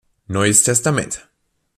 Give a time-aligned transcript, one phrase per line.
[0.27, 1.29] Neues Testament.